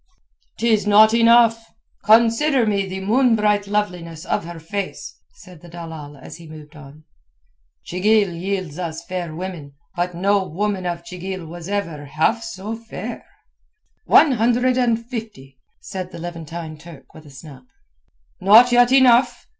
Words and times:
"'Tis 0.57 0.87
not 0.87 1.13
enough. 1.13 1.63
Consider 2.05 2.65
me 2.65 2.87
the 2.87 3.01
moon 3.01 3.35
bright 3.35 3.67
loveliness 3.67 4.25
of 4.25 4.45
her 4.45 4.59
face," 4.59 5.15
said 5.35 5.61
the 5.61 5.69
dalal 5.69 6.17
as 6.17 6.37
he 6.37 6.49
moved 6.49 6.75
on. 6.75 7.03
"Chigil 7.85 8.33
yields 8.33 8.79
us 8.79 9.05
fair 9.05 9.35
women, 9.35 9.73
but 9.95 10.15
no 10.15 10.43
woman 10.43 10.87
of 10.87 11.03
Chigil 11.05 11.45
was 11.45 11.69
ever 11.69 12.05
half 12.05 12.41
so 12.41 12.75
fair." 12.75 13.23
"One 14.05 14.31
hundred 14.31 14.75
and 14.75 15.05
fifty," 15.05 15.59
said 15.81 16.11
the 16.11 16.17
Levantine 16.17 16.79
Turk 16.79 17.13
with 17.13 17.27
a 17.27 17.29
snap. 17.29 17.61
"Not 18.39 18.71
yet 18.71 18.91
enough. 18.91 19.45